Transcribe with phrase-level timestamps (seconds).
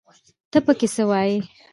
[0.51, 1.37] ته پکې څه وايې